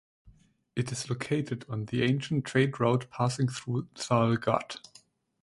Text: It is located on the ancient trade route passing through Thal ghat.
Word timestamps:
It 0.75 0.91
is 0.91 1.11
located 1.11 1.63
on 1.69 1.85
the 1.85 2.01
ancient 2.01 2.43
trade 2.45 2.79
route 2.79 3.07
passing 3.11 3.49
through 3.49 3.87
Thal 3.93 4.35
ghat. 4.35 4.77